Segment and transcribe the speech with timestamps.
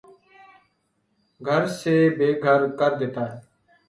[1.41, 3.37] گھر سے بے گھر کر دیتا ہے